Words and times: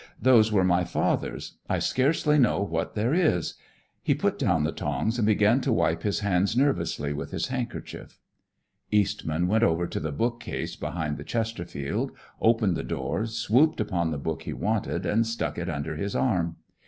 Those 0.19 0.51
were 0.51 0.63
my 0.63 0.83
father's. 0.83 1.59
I 1.69 1.77
scarcely 1.77 2.39
know 2.39 2.59
what 2.63 2.95
there 2.95 3.13
is." 3.13 3.53
He 4.01 4.15
put 4.15 4.39
down 4.39 4.63
the 4.63 4.71
tongs 4.71 5.19
and 5.19 5.27
began 5.27 5.61
to 5.61 5.71
wipe 5.71 6.01
his 6.01 6.21
hands 6.21 6.57
nervously 6.57 7.13
with 7.13 7.29
his 7.29 7.49
handkerchief. 7.49 8.19
Eastman 8.89 9.47
went 9.47 9.63
over 9.63 9.85
to 9.85 9.99
the 9.99 10.11
bookcase 10.11 10.75
behind 10.75 11.17
the 11.17 11.23
Chesterfield, 11.23 12.11
opened 12.41 12.75
the 12.75 12.83
door, 12.83 13.27
swooped 13.27 13.79
upon 13.79 14.09
the 14.09 14.17
book 14.17 14.41
he 14.41 14.53
wanted 14.53 15.05
and 15.05 15.27
stuck 15.27 15.59
it 15.59 15.69
under 15.69 15.95
his 15.95 16.15
arm. 16.15 16.55